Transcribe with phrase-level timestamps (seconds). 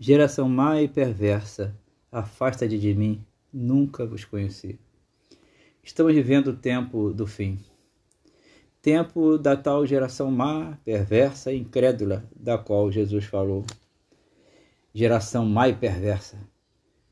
[0.00, 1.76] Geração má e perversa,
[2.12, 3.20] afasta-te de mim,
[3.52, 4.78] nunca vos conheci.
[5.82, 7.58] Estamos vivendo o tempo do fim.
[8.80, 13.64] Tempo da tal geração má, perversa e incrédula, da qual Jesus falou.
[14.94, 16.38] Geração má e perversa.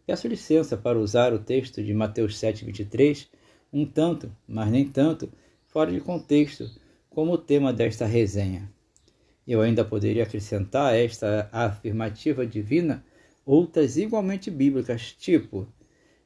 [0.07, 3.27] Peço licença para usar o texto de Mateus 7,23,
[3.73, 5.29] um tanto, mas nem tanto,
[5.67, 6.71] fora de contexto,
[7.11, 8.76] como o tema desta resenha.
[9.47, 13.05] Eu ainda poderia acrescentar a esta afirmativa divina
[13.45, 15.69] outras igualmente bíblicas, tipo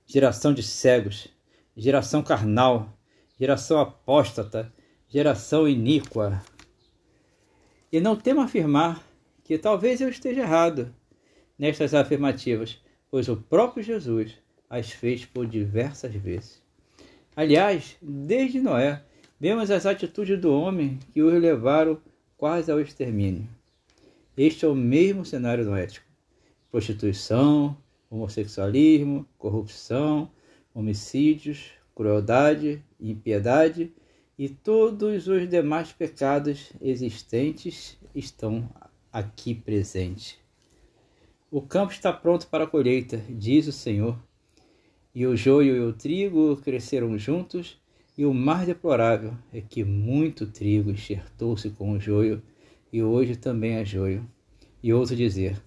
[0.07, 1.29] geração de cegos,
[1.77, 2.99] geração carnal,
[3.39, 4.73] geração apóstata,
[5.09, 6.43] geração iníqua.
[7.93, 9.05] E não temo afirmar
[9.45, 10.95] que talvez eu esteja errado
[11.59, 14.37] nestas afirmativas, pois o próprio Jesus
[14.69, 16.63] as fez por diversas vezes.
[17.37, 19.03] Aliás, desde Noé,
[19.39, 22.01] vemos as atitudes do homem que os levaram
[22.41, 23.47] quase ao extermínio.
[24.35, 26.07] Este é o mesmo cenário noético:
[26.71, 27.77] prostituição,
[28.09, 30.31] homossexualismo, corrupção,
[30.75, 33.93] homicídios, crueldade, impiedade
[34.39, 38.71] e todos os demais pecados existentes estão
[39.13, 40.39] aqui presentes.
[41.51, 44.19] O campo está pronto para a colheita, diz o Senhor.
[45.15, 47.79] E o joio e o trigo cresceram juntos
[48.21, 52.43] e o mais deplorável é que muito trigo enxertou-se com o joio,
[52.93, 54.29] e hoje também é joio.
[54.83, 55.59] E ouso dizer,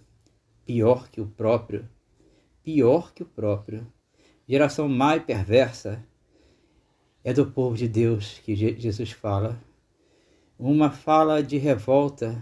[0.64, 1.90] pior que o próprio,
[2.64, 3.88] pior que o próprio.
[4.48, 6.06] Geração má e perversa
[7.24, 9.60] é do povo de Deus que Jesus fala.
[10.60, 12.40] Uma fala de revolta,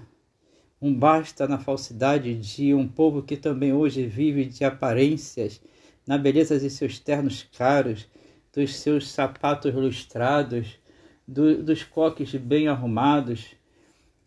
[0.82, 5.62] um basta na falsidade de um povo que também hoje vive de aparências,
[6.06, 8.10] na beleza de seus ternos caros,
[8.54, 10.80] dos seus sapatos lustrados,
[11.28, 13.56] do, dos coques bem arrumados,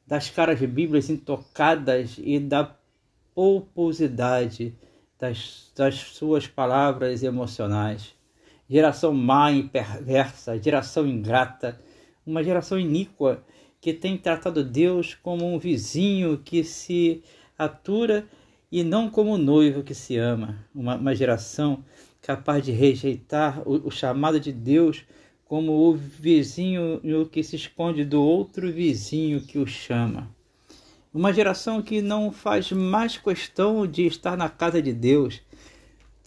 [0.06, 2.76] das caras bíblias intocadas e da
[3.34, 4.74] polposidade
[5.18, 8.14] das, das suas palavras emocionais.
[8.68, 11.80] Geração má e perversa, geração ingrata,
[12.26, 13.44] uma geração iníqua
[13.80, 17.22] que tem tratado Deus como um vizinho que se
[17.58, 18.26] atura
[18.72, 20.66] e não como um noivo que se ama.
[20.74, 21.84] Uma, uma geração
[22.24, 25.04] capaz de rejeitar o, o chamado de Deus
[25.44, 26.98] como o vizinho
[27.30, 30.34] que se esconde do outro vizinho que o chama.
[31.12, 35.42] Uma geração que não faz mais questão de estar na casa de Deus,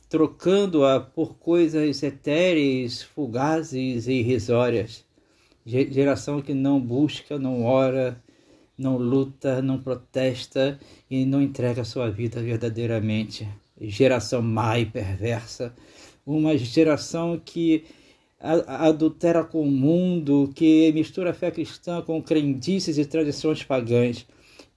[0.07, 5.03] trocando-a por coisas etéreas, fugazes e irrisórias.
[5.65, 8.21] Geração que não busca, não ora,
[8.77, 13.47] não luta, não protesta e não entrega sua vida verdadeiramente
[13.79, 15.73] geração má e perversa,
[16.25, 17.85] uma geração que
[18.39, 24.27] adultera com o mundo, que mistura a fé cristã com crendices e tradições pagãs,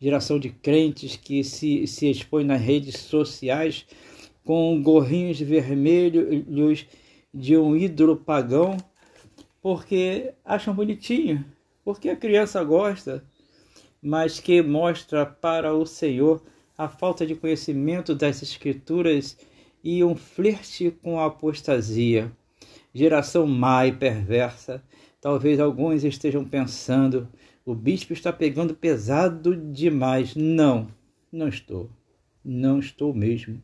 [0.00, 3.86] geração de crentes que se, se expõe nas redes sociais
[4.44, 6.86] com gorrinhos vermelhos
[7.32, 8.76] de um ídolo pagão,
[9.60, 11.44] porque acham bonitinho,
[11.84, 13.22] porque a criança gosta,
[14.02, 16.42] mas que mostra para o Senhor
[16.80, 19.36] a falta de conhecimento das Escrituras
[19.84, 22.32] e um flerte com a apostasia.
[22.94, 24.82] Geração má e perversa.
[25.20, 27.28] Talvez alguns estejam pensando:
[27.66, 30.34] o bispo está pegando pesado demais.
[30.34, 30.88] Não,
[31.30, 31.90] não estou.
[32.42, 33.60] Não estou mesmo.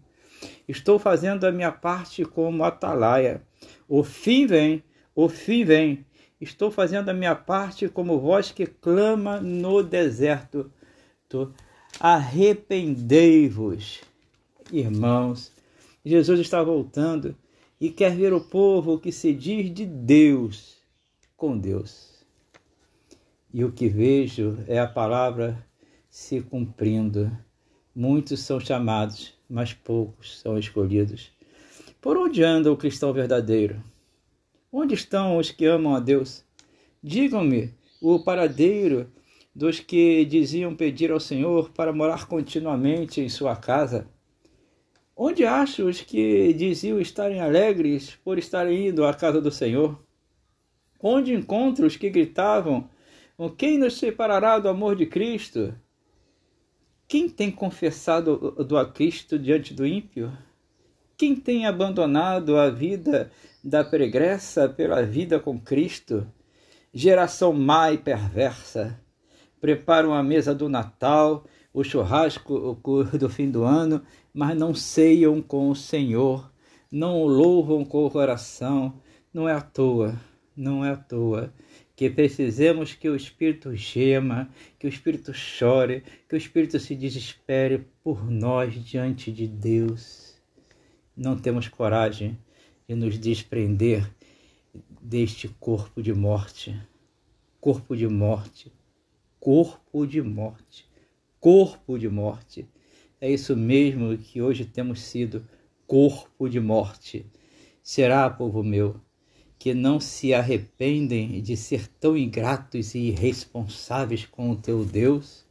[0.68, 3.40] Estou fazendo a minha parte como atalaia.
[3.88, 4.82] O fim vem,
[5.14, 6.04] o fim vem.
[6.38, 10.70] Estou fazendo a minha parte como voz que clama no deserto.
[11.98, 14.02] Arrependei-vos,
[14.70, 15.50] irmãos.
[16.04, 17.34] Jesus está voltando
[17.80, 20.76] e quer ver o povo que se diz de Deus
[21.38, 22.22] com Deus.
[23.52, 25.66] E o que vejo é a palavra
[26.10, 27.34] se cumprindo.
[27.94, 31.32] Muitos são chamados, mas poucos são escolhidos.
[31.98, 33.82] Por onde anda o cristão verdadeiro?
[34.70, 36.44] Onde estão os que amam a Deus?
[37.02, 39.10] Digam-me o paradeiro
[39.56, 44.06] dos que diziam pedir ao Senhor para morar continuamente em sua casa?
[45.16, 49.98] Onde acho os que diziam estarem alegres por estarem indo à casa do Senhor?
[51.00, 52.90] Onde encontro os que gritavam:
[53.56, 55.74] Quem nos separará do amor de Cristo?
[57.08, 60.36] Quem tem confessado do a Cristo diante do ímpio?
[61.16, 63.32] Quem tem abandonado a vida
[63.64, 66.30] da pregressa pela vida com Cristo?
[66.92, 69.00] Geração má e perversa
[69.66, 72.78] preparam a mesa do Natal, o churrasco
[73.18, 74.00] do fim do ano,
[74.32, 76.48] mas não ceiam com o Senhor,
[76.88, 78.94] não o louvam com o coração.
[79.34, 80.14] Não é à toa,
[80.56, 81.52] não é à toa
[81.96, 84.48] que precisemos que o Espírito gema,
[84.78, 90.36] que o Espírito chore, que o Espírito se desespere por nós diante de Deus.
[91.16, 92.38] Não temos coragem
[92.88, 94.08] de nos desprender
[95.02, 96.80] deste corpo de morte.
[97.60, 98.75] Corpo de morte.
[99.46, 100.90] Corpo de morte.
[101.38, 102.66] Corpo de morte.
[103.20, 105.46] É isso mesmo que hoje temos sido
[105.86, 107.24] corpo de morte.
[107.80, 109.00] Será, povo meu,
[109.56, 115.46] que não se arrependem de ser tão ingratos e irresponsáveis com o teu Deus?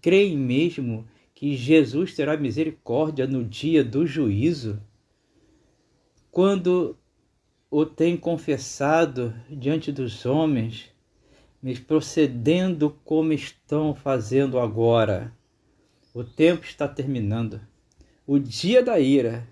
[0.00, 4.82] Creem mesmo que Jesus terá misericórdia no dia do juízo?
[6.28, 6.98] Quando
[7.70, 10.95] o tem confessado diante dos homens,
[11.66, 15.32] mas procedendo como estão fazendo agora.
[16.14, 17.60] O tempo está terminando.
[18.24, 19.48] O dia da ira,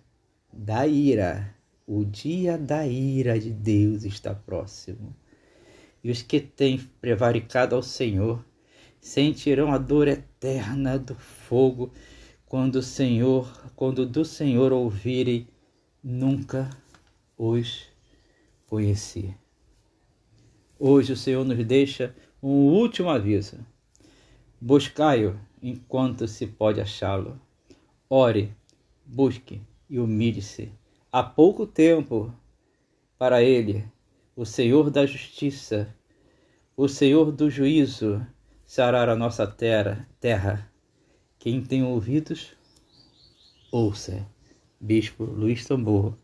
[0.53, 1.53] da ira,
[1.85, 5.13] o dia da ira de Deus está próximo.
[6.05, 8.45] E os que têm prevaricado ao Senhor
[9.01, 11.93] sentirão a dor eterna do fogo
[12.47, 15.49] quando o Senhor, quando do Senhor ouvirem,
[16.01, 16.71] nunca
[17.37, 17.89] os
[18.69, 19.35] conheci.
[20.79, 23.59] Hoje o Senhor nos deixa um último aviso.
[24.61, 27.41] Buscai-o enquanto se pode achá-lo.
[28.11, 28.53] Ore,
[29.07, 30.73] busque e humilhe-se
[31.15, 32.35] há pouco tempo
[33.17, 33.85] para ele,
[34.35, 35.95] o Senhor da justiça,
[36.77, 38.27] o Senhor do juízo,
[38.65, 40.69] sarar a nossa terra, terra.
[41.39, 42.57] Quem tem ouvidos,
[43.71, 44.27] ouça.
[44.81, 46.19] Bispo Luiz Tambor,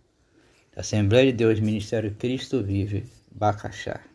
[0.77, 4.10] Assembleia de Deus, Ministério Cristo Vive, Bacaxá.